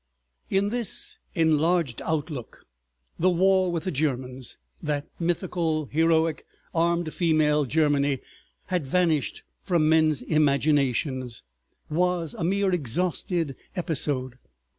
[0.49, 2.65] In this enlarged outlook
[3.19, 6.43] the war with the Germans—that mythical, heroic,
[6.73, 8.19] armed female, Germany,
[8.69, 14.39] had vanished from men's imaginations—was a mere exhausted episode.